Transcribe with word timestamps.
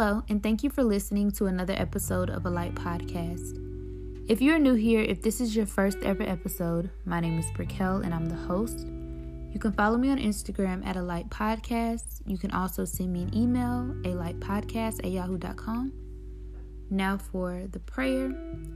Hello, 0.00 0.22
and 0.30 0.42
thank 0.42 0.64
you 0.64 0.70
for 0.70 0.82
listening 0.82 1.30
to 1.32 1.44
another 1.44 1.74
episode 1.76 2.30
of 2.30 2.46
a 2.46 2.48
Light 2.48 2.74
Podcast. 2.74 3.58
If 4.30 4.40
you're 4.40 4.58
new 4.58 4.72
here, 4.72 5.02
if 5.02 5.20
this 5.20 5.42
is 5.42 5.54
your 5.54 5.66
first 5.66 5.98
ever 6.02 6.22
episode, 6.22 6.88
my 7.04 7.20
name 7.20 7.38
is 7.38 7.44
Brakel 7.50 8.02
and 8.02 8.14
I'm 8.14 8.24
the 8.24 8.34
host. 8.34 8.86
You 9.52 9.60
can 9.60 9.72
follow 9.72 9.98
me 9.98 10.08
on 10.08 10.16
Instagram 10.16 10.86
at 10.86 10.96
a 10.96 11.02
light 11.02 11.28
podcast. 11.28 12.22
You 12.24 12.38
can 12.38 12.50
also 12.52 12.86
send 12.86 13.12
me 13.12 13.24
an 13.24 13.36
email, 13.36 13.94
a 14.06 14.16
light 14.16 14.40
podcast 14.40 15.00
at 15.04 15.10
yahoo.com. 15.10 15.92
Now 16.88 17.18
for 17.18 17.66
the 17.70 17.80
prayer. 17.80 18.30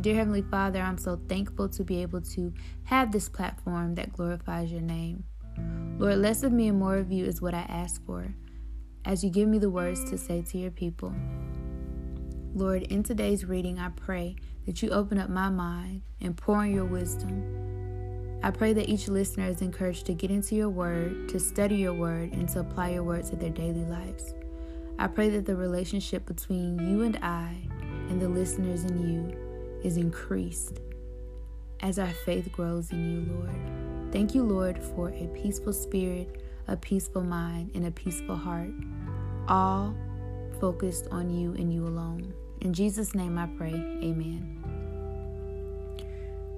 Dear 0.00 0.14
Heavenly 0.14 0.40
Father, 0.50 0.80
I'm 0.80 0.96
so 0.96 1.20
thankful 1.28 1.68
to 1.68 1.84
be 1.84 2.00
able 2.00 2.22
to 2.22 2.50
have 2.84 3.12
this 3.12 3.28
platform 3.28 3.94
that 3.96 4.14
glorifies 4.14 4.72
your 4.72 4.80
name. 4.80 5.24
Lord, 5.98 6.16
less 6.16 6.44
of 6.44 6.52
me 6.52 6.68
and 6.68 6.78
more 6.78 6.96
of 6.96 7.12
you 7.12 7.26
is 7.26 7.42
what 7.42 7.52
I 7.52 7.66
ask 7.68 8.02
for 8.06 8.34
as 9.04 9.24
you 9.24 9.30
give 9.30 9.48
me 9.48 9.58
the 9.58 9.70
words 9.70 10.04
to 10.10 10.18
say 10.18 10.42
to 10.42 10.58
your 10.58 10.70
people. 10.70 11.14
Lord, 12.54 12.82
in 12.84 13.02
today's 13.02 13.44
reading, 13.44 13.78
I 13.78 13.90
pray 13.90 14.36
that 14.66 14.82
you 14.82 14.90
open 14.90 15.18
up 15.18 15.30
my 15.30 15.48
mind 15.48 16.02
and 16.20 16.36
pour 16.36 16.64
in 16.64 16.74
your 16.74 16.84
wisdom. 16.84 18.40
I 18.42 18.50
pray 18.50 18.72
that 18.72 18.88
each 18.88 19.08
listener 19.08 19.46
is 19.46 19.62
encouraged 19.62 20.06
to 20.06 20.14
get 20.14 20.30
into 20.30 20.54
your 20.54 20.68
word, 20.68 21.28
to 21.28 21.38
study 21.38 21.76
your 21.76 21.92
word, 21.92 22.32
and 22.32 22.48
to 22.50 22.60
apply 22.60 22.90
your 22.90 23.02
words 23.02 23.30
to 23.30 23.36
their 23.36 23.50
daily 23.50 23.84
lives. 23.84 24.34
I 24.98 25.06
pray 25.06 25.28
that 25.30 25.46
the 25.46 25.56
relationship 25.56 26.26
between 26.26 26.78
you 26.78 27.02
and 27.02 27.18
I 27.22 27.54
and 28.08 28.20
the 28.20 28.28
listeners 28.28 28.84
and 28.84 29.00
you 29.08 29.80
is 29.82 29.96
increased 29.96 30.80
as 31.80 31.98
our 31.98 32.12
faith 32.26 32.50
grows 32.52 32.90
in 32.90 33.10
you, 33.10 33.32
Lord. 33.34 34.12
Thank 34.12 34.34
you, 34.34 34.42
Lord, 34.42 34.82
for 34.82 35.10
a 35.10 35.28
peaceful 35.28 35.72
spirit 35.72 36.39
a 36.68 36.76
peaceful 36.76 37.22
mind, 37.22 37.70
and 37.74 37.86
a 37.86 37.90
peaceful 37.90 38.36
heart, 38.36 38.70
all 39.48 39.94
focused 40.60 41.08
on 41.10 41.30
you 41.30 41.52
and 41.54 41.72
you 41.72 41.86
alone. 41.86 42.32
In 42.60 42.72
Jesus' 42.72 43.14
name 43.14 43.38
I 43.38 43.46
pray, 43.46 43.72
amen. 43.72 44.56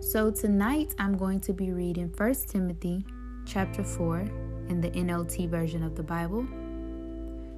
So 0.00 0.30
tonight 0.30 0.94
I'm 0.98 1.16
going 1.16 1.40
to 1.40 1.52
be 1.52 1.72
reading 1.72 2.12
1 2.16 2.34
Timothy 2.46 3.04
chapter 3.46 3.82
4 3.82 4.20
in 4.68 4.80
the 4.80 4.90
NLT 4.90 5.48
version 5.48 5.82
of 5.82 5.96
the 5.96 6.02
Bible, 6.02 6.46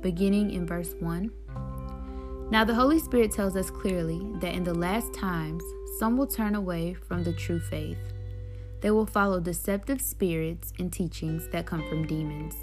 beginning 0.00 0.50
in 0.50 0.66
verse 0.66 0.94
1. 1.00 1.30
Now 2.50 2.64
the 2.64 2.74
Holy 2.74 2.98
Spirit 2.98 3.32
tells 3.32 3.56
us 3.56 3.70
clearly 3.70 4.20
that 4.40 4.54
in 4.54 4.64
the 4.64 4.74
last 4.74 5.14
times 5.14 5.62
some 5.98 6.16
will 6.16 6.26
turn 6.26 6.54
away 6.54 6.94
from 6.94 7.24
the 7.24 7.32
true 7.32 7.60
faith 7.60 8.13
they 8.84 8.90
will 8.90 9.06
follow 9.06 9.40
deceptive 9.40 9.98
spirits 9.98 10.74
and 10.78 10.92
teachings 10.92 11.48
that 11.48 11.64
come 11.64 11.82
from 11.88 12.06
demons. 12.06 12.54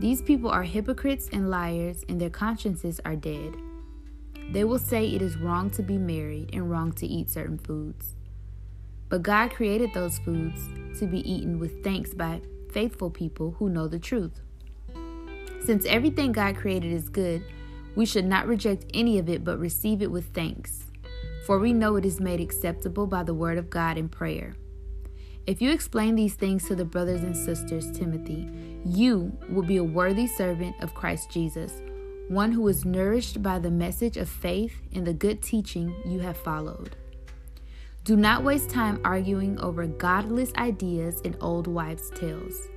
These 0.00 0.22
people 0.22 0.50
are 0.50 0.64
hypocrites 0.64 1.28
and 1.32 1.48
liars, 1.48 2.04
and 2.08 2.20
their 2.20 2.30
consciences 2.30 3.00
are 3.04 3.14
dead. 3.14 3.54
They 4.50 4.64
will 4.64 4.80
say 4.80 5.06
it 5.06 5.22
is 5.22 5.36
wrong 5.36 5.70
to 5.70 5.84
be 5.84 5.98
married 5.98 6.50
and 6.52 6.68
wrong 6.68 6.90
to 6.94 7.06
eat 7.06 7.30
certain 7.30 7.58
foods. 7.58 8.16
But 9.08 9.22
God 9.22 9.52
created 9.52 9.94
those 9.94 10.18
foods 10.18 10.68
to 10.98 11.06
be 11.06 11.20
eaten 11.20 11.60
with 11.60 11.84
thanks 11.84 12.12
by 12.12 12.40
faithful 12.72 13.08
people 13.08 13.54
who 13.60 13.68
know 13.68 13.86
the 13.86 14.00
truth. 14.00 14.40
Since 15.64 15.86
everything 15.86 16.32
God 16.32 16.56
created 16.56 16.90
is 16.90 17.08
good, 17.08 17.44
we 17.94 18.04
should 18.04 18.26
not 18.26 18.48
reject 18.48 18.86
any 18.94 19.16
of 19.20 19.28
it 19.28 19.44
but 19.44 19.60
receive 19.60 20.02
it 20.02 20.10
with 20.10 20.34
thanks. 20.34 20.90
For 21.46 21.60
we 21.60 21.72
know 21.72 21.94
it 21.94 22.04
is 22.04 22.18
made 22.18 22.40
acceptable 22.40 23.06
by 23.06 23.22
the 23.22 23.34
word 23.34 23.58
of 23.58 23.70
God 23.70 23.96
in 23.96 24.08
prayer. 24.08 24.56
If 25.50 25.60
you 25.60 25.72
explain 25.72 26.14
these 26.14 26.34
things 26.34 26.68
to 26.68 26.76
the 26.76 26.84
brothers 26.84 27.24
and 27.24 27.36
sisters, 27.36 27.90
Timothy, 27.90 28.48
you 28.84 29.36
will 29.48 29.64
be 29.64 29.78
a 29.78 29.82
worthy 29.82 30.28
servant 30.28 30.76
of 30.80 30.94
Christ 30.94 31.28
Jesus, 31.28 31.82
one 32.28 32.52
who 32.52 32.68
is 32.68 32.84
nourished 32.84 33.42
by 33.42 33.58
the 33.58 33.68
message 33.68 34.16
of 34.16 34.28
faith 34.28 34.80
and 34.94 35.04
the 35.04 35.12
good 35.12 35.42
teaching 35.42 35.92
you 36.06 36.20
have 36.20 36.36
followed. 36.36 36.94
Do 38.04 38.14
not 38.14 38.44
waste 38.44 38.70
time 38.70 39.00
arguing 39.04 39.58
over 39.58 39.88
godless 39.88 40.52
ideas 40.54 41.20
and 41.24 41.36
old 41.40 41.66
wives' 41.66 42.10
tales. 42.10 42.68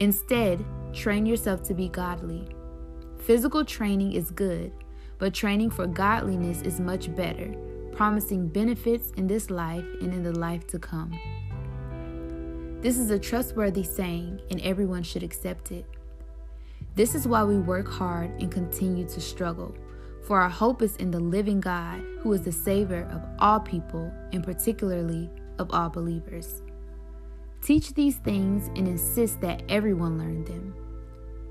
Instead, 0.00 0.64
train 0.92 1.24
yourself 1.24 1.62
to 1.62 1.72
be 1.72 1.88
godly. 1.88 2.48
Physical 3.18 3.64
training 3.64 4.14
is 4.14 4.32
good, 4.32 4.72
but 5.18 5.34
training 5.34 5.70
for 5.70 5.86
godliness 5.86 6.62
is 6.62 6.80
much 6.80 7.14
better, 7.14 7.54
promising 7.92 8.48
benefits 8.48 9.12
in 9.12 9.28
this 9.28 9.50
life 9.50 9.86
and 10.00 10.12
in 10.12 10.24
the 10.24 10.36
life 10.36 10.66
to 10.66 10.80
come. 10.80 11.16
This 12.82 12.98
is 12.98 13.12
a 13.12 13.18
trustworthy 13.18 13.84
saying, 13.84 14.40
and 14.50 14.60
everyone 14.60 15.04
should 15.04 15.22
accept 15.22 15.70
it. 15.70 15.86
This 16.96 17.14
is 17.14 17.28
why 17.28 17.44
we 17.44 17.58
work 17.58 17.88
hard 17.88 18.30
and 18.40 18.50
continue 18.50 19.06
to 19.06 19.20
struggle, 19.20 19.72
for 20.26 20.40
our 20.40 20.48
hope 20.48 20.82
is 20.82 20.96
in 20.96 21.12
the 21.12 21.20
living 21.20 21.60
God, 21.60 22.02
who 22.18 22.32
is 22.32 22.42
the 22.42 22.50
Savior 22.50 23.08
of 23.12 23.22
all 23.38 23.60
people, 23.60 24.12
and 24.32 24.42
particularly 24.42 25.30
of 25.60 25.70
all 25.72 25.90
believers. 25.90 26.60
Teach 27.60 27.94
these 27.94 28.16
things 28.16 28.66
and 28.74 28.88
insist 28.88 29.40
that 29.42 29.62
everyone 29.68 30.18
learn 30.18 30.44
them. 30.44 30.74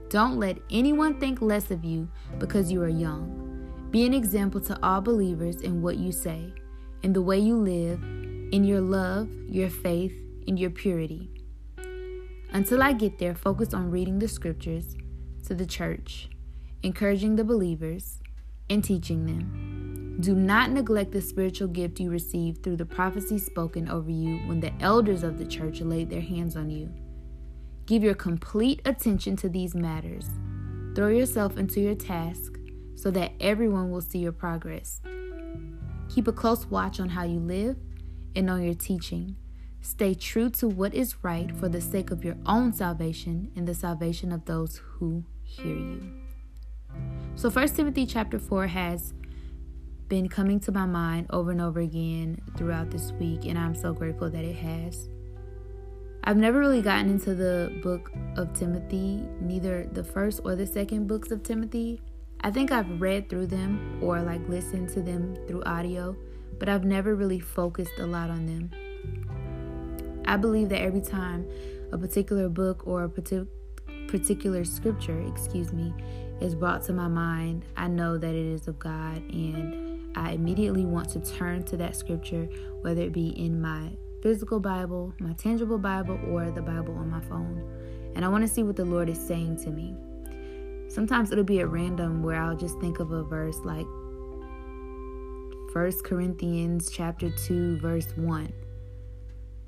Don't 0.10 0.38
let 0.38 0.58
anyone 0.70 1.18
think 1.18 1.42
less 1.42 1.72
of 1.72 1.86
you 1.86 2.10
because 2.40 2.70
you 2.70 2.82
are 2.82 2.90
young. 2.90 3.88
Be 3.90 4.06
an 4.06 4.14
example 4.14 4.60
to 4.60 4.78
all 4.84 5.00
believers 5.00 5.62
in 5.62 5.82
what 5.82 5.96
you 5.96 6.12
say, 6.12 6.54
in 7.04 7.14
the 7.14 7.22
way 7.22 7.40
you 7.40 7.56
live, 7.56 8.04
in 8.04 8.66
your 8.66 8.82
love, 8.82 9.30
your 9.48 9.70
faith, 9.70 10.14
in 10.52 10.58
your 10.58 10.70
purity. 10.70 11.32
Until 12.52 12.84
I 12.84 12.92
get 12.92 13.18
there, 13.18 13.34
focus 13.34 13.74
on 13.74 13.90
reading 13.90 14.20
the 14.20 14.28
scriptures 14.28 14.98
to 15.48 15.56
the 15.56 15.66
church, 15.66 16.30
encouraging 16.84 17.38
the 17.38 17.46
believers, 17.46 18.20
and 18.70 18.84
teaching 18.84 19.26
them. 19.26 20.18
Do 20.20 20.36
not 20.36 20.72
neglect 20.72 21.14
the 21.14 21.22
spiritual 21.22 21.70
gift 21.70 22.02
you 22.02 22.10
received 22.10 22.64
through 22.64 22.76
the 22.76 22.86
prophecy 22.86 23.38
spoken 23.38 23.88
over 23.88 24.12
you 24.12 24.40
when 24.40 24.60
the 24.60 24.74
elders 24.82 25.24
of 25.24 25.38
the 25.38 25.46
church 25.46 25.80
laid 25.80 26.10
their 26.10 26.20
hands 26.20 26.58
on 26.58 26.70
you. 26.70 26.92
Give 27.86 28.04
your 28.04 28.14
complete 28.14 28.82
attention 28.84 29.38
to 29.38 29.48
these 29.48 29.74
matters. 29.74 30.30
Throw 30.96 31.08
yourself 31.08 31.58
into 31.58 31.80
your 31.80 31.96
task 31.96 32.58
so 32.96 33.10
that 33.12 33.32
everyone 33.40 33.90
will 33.90 34.02
see 34.02 34.20
your 34.20 34.34
progress. 34.34 35.00
Keep 36.10 36.28
a 36.28 36.34
close 36.34 36.66
watch 36.66 37.00
on 37.00 37.08
how 37.08 37.24
you 37.24 37.40
live 37.40 37.78
and 38.36 38.50
on 38.50 38.64
your 38.64 38.74
teaching. 38.74 39.38
Stay 39.82 40.14
true 40.14 40.48
to 40.52 40.68
what 40.68 40.94
is 40.94 41.24
right 41.24 41.56
for 41.58 41.68
the 41.68 41.82
sake 41.82 42.12
of 42.12 42.24
your 42.24 42.38
own 42.46 42.72
salvation 42.72 43.52
and 43.56 43.68
the 43.68 43.74
salvation 43.74 44.32
of 44.32 44.46
those 44.46 44.78
who 44.78 45.24
hear 45.42 45.76
you. 45.76 46.14
So 47.36 47.50
1 47.50 47.70
Timothy 47.70 48.06
chapter 48.06 48.38
4 48.38 48.68
has 48.68 49.14
been 50.08 50.30
coming 50.30 50.60
to 50.60 50.72
my 50.72 50.86
mind 50.86 51.26
over 51.32 51.50
and 51.50 51.62
over 51.62 51.80
again 51.80 52.40
throughout 52.58 52.92
this 52.92 53.12
week 53.14 53.46
and 53.46 53.58
I'm 53.58 53.74
so 53.74 53.92
grateful 53.92 54.30
that 54.30 54.44
it 54.44 54.58
has. 54.58 55.10
I've 56.24 56.38
never 56.38 56.60
really 56.60 56.84
gotten 56.84 57.10
into 57.10 57.34
the 57.34 57.80
book 57.82 58.12
of 58.38 58.54
Timothy, 58.54 59.24
neither 59.40 59.88
the 59.94 60.04
first 60.04 60.42
or 60.46 60.56
the 60.56 60.68
second 60.68 61.08
books 61.08 61.32
of 61.32 61.42
Timothy. 61.42 62.00
I 62.42 62.52
think 62.52 62.72
I've 62.72 63.02
read 63.02 63.30
through 63.30 63.48
them 63.48 63.98
or 64.00 64.22
like 64.22 64.48
listened 64.48 64.90
to 64.90 65.02
them 65.02 65.36
through 65.48 65.64
audio, 65.64 66.16
but 66.60 66.70
I've 66.70 66.86
never 66.86 67.16
really 67.16 67.40
focused 67.40 67.98
a 67.98 68.06
lot 68.06 68.30
on 68.30 68.46
them. 68.46 68.70
I 70.26 70.38
believe 70.38 70.70
that 70.70 70.82
every 70.82 71.02
time 71.02 71.48
a 71.92 71.98
particular 71.98 72.50
book 72.50 72.88
or 72.88 73.04
a 73.04 73.10
particular 74.08 74.64
scripture, 74.64 75.22
excuse 75.28 75.74
me, 75.74 75.94
is 76.40 76.56
brought 76.56 76.84
to 76.84 76.94
my 76.94 77.08
mind, 77.08 77.66
I 77.78 77.88
know 77.88 78.18
that 78.18 78.34
it 78.34 78.46
is 78.46 78.68
of 78.68 78.80
God 78.80 79.18
and 79.18 80.18
I 80.18 80.32
immediately 80.32 80.86
want 80.86 81.10
to 81.12 81.20
turn 81.20 81.64
to 81.66 81.78
that 81.78 81.96
scripture, 81.96 82.48
whether 82.82 83.02
it 83.02 83.14
be 83.14 83.30
in 83.30 83.62
my 83.62 83.92
physical 84.22 84.60
Bible, 84.60 85.14
my 85.20 85.34
tangible 85.34 85.78
Bible, 85.78 86.20
or 86.28 86.52
the 86.52 86.62
Bible 86.62 86.96
on 86.96 87.10
my 87.10 87.22
phone. 87.22 88.12
And 88.16 88.26
I 88.26 88.28
want 88.28 88.44
to 88.44 88.48
see 88.48 88.64
what 88.64 88.76
the 88.76 88.86
Lord 88.86 89.10
is 89.10 89.20
saying 89.20 89.64
to 89.64 89.72
me. 89.72 89.96
Sometimes 90.90 91.32
it'll 91.32 91.44
be 91.44 91.62
at 91.62 91.70
random 91.70 92.22
where 92.22 92.42
I'll 92.42 92.58
just 92.58 92.80
think 92.80 93.00
of 93.00 93.12
a 93.12 93.24
verse 93.24 93.58
like 93.64 93.88
1 95.74 95.92
Corinthians 96.04 96.92
chapter 96.92 97.30
2 97.30 97.78
verse 97.78 98.08
1 98.18 98.52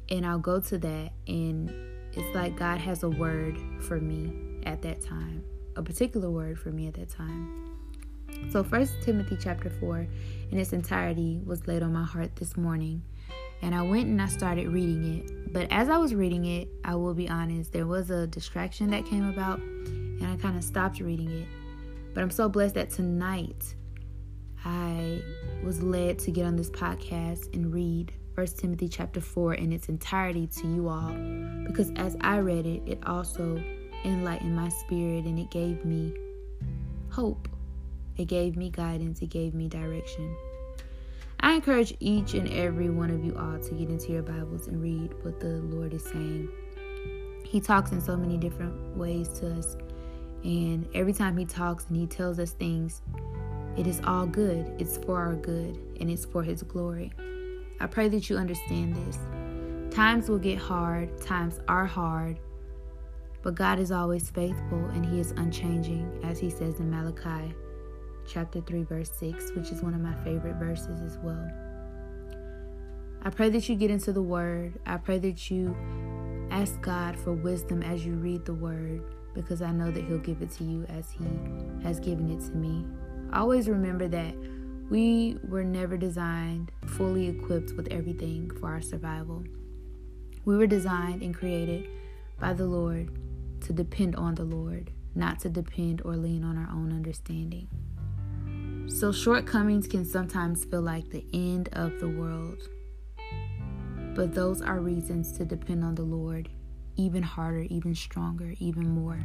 and 0.10 0.26
I'll 0.26 0.40
go 0.40 0.60
to 0.60 0.78
that 0.78 1.12
and 1.28 1.74
it's 2.14 2.36
like 2.36 2.56
God 2.58 2.80
has 2.80 3.04
a 3.04 3.10
word 3.10 3.58
for 3.82 4.00
me 4.00 4.62
at 4.66 4.82
that 4.84 5.02
time, 5.02 5.44
a 5.76 5.82
particular 5.82 6.30
word 6.30 6.60
for 6.60 6.70
me 6.70 6.88
at 6.88 6.94
that 6.96 7.10
time. 7.10 7.64
So 8.52 8.64
First 8.64 8.94
Timothy 9.02 9.38
chapter 9.40 9.70
4 9.70 10.08
in 10.52 10.60
its 10.60 10.74
entirety 10.74 11.42
was 11.46 11.68
laid 11.68 11.82
on 11.82 11.94
my 11.94 12.04
heart 12.04 12.36
this 12.36 12.56
morning. 12.58 13.04
And 13.62 13.74
I 13.74 13.82
went 13.82 14.08
and 14.08 14.22
I 14.22 14.28
started 14.28 14.68
reading 14.68 15.20
it. 15.20 15.54
But 15.54 15.72
as 15.72 15.90
I 15.90 15.98
was 15.98 16.14
reading 16.14 16.46
it, 16.46 16.68
I 16.84 16.96
will 16.96 17.14
be 17.14 17.30
honest, 17.30 17.72
there 17.72 17.88
was 17.88 18.10
a 18.10 18.28
distraction 18.28 18.90
that 18.92 19.06
came 19.06 19.28
about 19.28 19.60
and 19.60 20.28
I 20.28 20.36
kind 20.36 20.58
of 20.58 20.64
stopped 20.64 21.00
reading 21.00 21.32
it. 21.32 21.48
But 22.14 22.22
I'm 22.22 22.32
so 22.32 22.50
blessed 22.50 22.76
that 22.76 22.90
tonight 22.90 23.74
I 24.66 25.22
was 25.64 25.82
led 25.82 26.20
to 26.20 26.32
get 26.32 26.46
on 26.46 26.56
this 26.56 26.70
podcast 26.70 27.54
and 27.54 27.74
read 27.74 28.14
1 28.36 28.48
Timothy 28.48 28.90
chapter 28.90 29.22
4 29.22 29.54
in 29.54 29.72
its 29.72 29.90
entirety 29.90 30.48
to 30.48 30.68
you 30.68 30.90
all 30.90 31.14
because 31.68 31.92
as 31.98 32.18
I 32.22 32.40
read 32.40 32.66
it, 32.66 32.82
it 32.88 33.00
also 33.06 33.64
enlightened 34.04 34.56
my 34.56 34.70
spirit 34.70 35.26
and 35.26 35.38
it 35.38 35.52
gave 35.52 35.86
me 35.86 36.16
hope. 37.12 37.48
It 38.18 38.26
gave 38.26 38.58
me 38.58 38.72
guidance, 38.72 39.22
it 39.22 39.30
gave 39.30 39.54
me 39.54 39.68
direction. 39.68 40.36
I 41.42 41.54
encourage 41.54 41.94
each 42.00 42.34
and 42.34 42.50
every 42.50 42.90
one 42.90 43.12
of 43.12 43.24
you 43.24 43.36
all 43.38 43.60
to 43.60 43.74
get 43.76 43.90
into 43.90 44.12
your 44.12 44.24
Bibles 44.24 44.68
and 44.68 44.82
read 44.82 45.14
what 45.24 45.40
the 45.40 45.62
Lord 45.62 45.94
is 45.94 46.04
saying. 46.04 46.50
He 47.46 47.60
talks 47.60 47.92
in 47.92 48.02
so 48.02 48.18
many 48.18 48.38
different 48.38 48.98
ways 48.98 49.28
to 49.40 49.54
us, 49.60 49.78
and 50.44 50.88
every 50.96 51.14
time 51.14 51.38
He 51.38 51.46
talks 51.46 51.86
and 51.86 51.98
He 51.98 52.08
tells 52.08 52.40
us 52.40 52.52
things, 52.54 53.04
it 53.78 53.86
is 53.86 54.02
all 54.06 54.26
good. 54.26 54.74
It's 54.80 54.98
for 54.98 55.20
our 55.20 55.36
good, 55.36 55.78
and 56.00 56.10
it's 56.10 56.26
for 56.26 56.42
His 56.42 56.64
glory. 56.64 57.12
I 57.84 57.86
pray 57.86 58.08
that 58.08 58.30
you 58.30 58.38
understand 58.38 58.96
this. 58.96 59.20
Times 59.94 60.30
will 60.30 60.40
get 60.40 60.58
hard, 60.58 61.20
times 61.20 61.60
are 61.68 61.86
hard, 61.86 62.40
but 63.42 63.56
God 63.56 63.78
is 63.78 63.92
always 63.92 64.30
faithful 64.30 64.86
and 64.94 65.06
He 65.06 65.20
is 65.20 65.32
unchanging, 65.32 66.22
as 66.24 66.40
He 66.40 66.50
says 66.50 66.80
in 66.80 66.90
Malachi 66.90 67.54
chapter 68.26 68.62
3, 68.62 68.84
verse 68.84 69.12
6, 69.20 69.52
which 69.52 69.70
is 69.70 69.82
one 69.82 69.94
of 69.94 70.00
my 70.00 70.14
favorite 70.24 70.56
verses 70.56 71.02
as 71.02 71.18
well. 71.18 71.46
I 73.22 73.30
pray 73.30 73.50
that 73.50 73.68
you 73.68 73.76
get 73.76 73.92
into 73.92 74.14
the 74.14 74.22
Word. 74.22 74.80
I 74.86 74.96
pray 74.96 75.20
that 75.20 75.52
you 75.52 75.76
ask 76.52 76.80
God 76.80 77.20
for 77.20 77.34
wisdom 77.34 77.84
as 77.84 78.06
you 78.06 78.14
read 78.14 78.46
the 78.46 78.54
Word 78.54 79.04
because 79.34 79.62
I 79.62 79.74
know 79.74 79.92
that 79.92 80.06
He'll 80.06 80.20
give 80.20 80.42
it 80.42 80.52
to 80.52 80.64
you 80.64 80.86
as 80.88 81.12
He 81.12 81.26
has 81.86 82.00
given 82.00 82.32
it 82.32 82.40
to 82.46 82.56
me. 82.56 82.86
Always 83.34 83.68
remember 83.68 84.08
that 84.08 84.34
we 84.90 85.38
were 85.48 85.64
never 85.64 85.98
designed 85.98 86.72
fully 86.86 87.28
equipped 87.28 87.72
with 87.74 87.88
everything 87.92 88.52
for 88.60 88.70
our 88.70 88.82
survival. 88.82 89.44
We 90.46 90.58
were 90.58 90.68
designed 90.68 91.22
and 91.22 91.34
created 91.34 91.88
by 92.40 92.54
the 92.54 92.66
Lord 92.66 93.18
to 93.62 93.74
depend 93.74 94.16
on 94.16 94.36
the 94.36 94.44
Lord, 94.44 94.92
not 95.16 95.40
to 95.40 95.50
depend 95.50 96.02
or 96.04 96.16
lean 96.16 96.44
on 96.44 96.58
our 96.58 96.70
own 96.72 96.92
understanding. 96.92 97.68
So, 98.88 99.12
shortcomings 99.12 99.88
can 99.88 100.06
sometimes 100.06 100.66
feel 100.66 100.82
like 100.82 101.10
the 101.10 101.26
end 101.34 101.70
of 101.74 102.00
the 102.00 102.10
world. 102.10 102.62
But 104.16 104.34
those 104.34 104.62
are 104.62 104.80
reasons 104.80 105.32
to 105.38 105.46
depend 105.46 105.84
on 105.84 105.96
the 105.96 106.04
Lord 106.04 106.50
even 106.96 107.24
harder, 107.24 107.62
even 107.70 107.96
stronger, 107.96 108.54
even 108.60 108.88
more. 108.90 109.20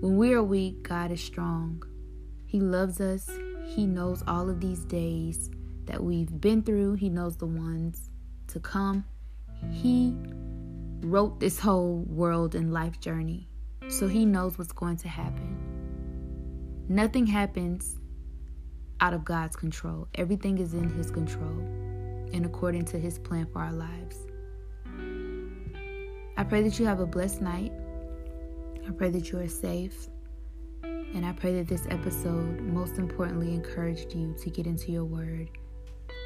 When 0.00 0.16
we 0.16 0.32
are 0.32 0.42
weak, 0.42 0.82
God 0.82 1.10
is 1.10 1.22
strong. 1.22 1.82
He 2.46 2.60
loves 2.60 3.00
us. 3.00 3.28
He 3.66 3.86
knows 3.86 4.22
all 4.26 4.48
of 4.48 4.60
these 4.60 4.84
days 4.84 5.50
that 5.86 6.02
we've 6.02 6.40
been 6.40 6.62
through, 6.62 6.94
He 6.94 7.08
knows 7.08 7.36
the 7.36 7.46
ones 7.46 8.10
to 8.48 8.60
come. 8.60 9.04
He 9.70 10.14
wrote 11.00 11.40
this 11.40 11.58
whole 11.58 12.04
world 12.06 12.54
and 12.54 12.72
life 12.72 13.00
journey, 13.00 13.48
so 13.88 14.08
He 14.08 14.26
knows 14.26 14.58
what's 14.58 14.72
going 14.72 14.96
to 14.98 15.08
happen. 15.08 15.56
Nothing 16.88 17.26
happens 17.26 17.98
out 19.00 19.14
of 19.14 19.24
God's 19.24 19.56
control, 19.56 20.08
everything 20.14 20.58
is 20.58 20.74
in 20.74 20.88
His 20.88 21.10
control 21.10 21.58
and 22.32 22.44
according 22.44 22.84
to 22.86 22.98
His 22.98 23.18
plan 23.18 23.46
for 23.46 23.60
our 23.60 23.72
lives. 23.72 24.18
I 26.36 26.42
pray 26.42 26.62
that 26.62 26.78
you 26.78 26.86
have 26.86 27.00
a 27.00 27.06
blessed 27.06 27.40
night. 27.40 27.72
I 28.86 28.90
pray 28.90 29.10
that 29.10 29.30
you 29.30 29.38
are 29.38 29.48
safe. 29.48 30.08
And 31.14 31.24
I 31.24 31.32
pray 31.32 31.54
that 31.54 31.68
this 31.68 31.86
episode, 31.90 32.60
most 32.60 32.98
importantly, 32.98 33.54
encouraged 33.54 34.14
you 34.14 34.34
to 34.42 34.50
get 34.50 34.66
into 34.66 34.92
your 34.92 35.04
word 35.04 35.48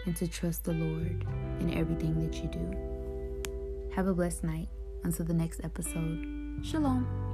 and 0.06 0.16
to 0.16 0.26
trust 0.26 0.64
the 0.64 0.72
Lord 0.72 1.26
in 1.60 1.74
everything 1.74 2.18
that 2.20 2.34
you 2.42 2.48
do. 2.48 3.94
Have 3.94 4.06
a 4.06 4.14
blessed 4.14 4.44
night. 4.44 4.68
Until 5.04 5.24
the 5.24 5.34
next 5.34 5.60
episode. 5.62 6.58
Shalom. 6.62 7.27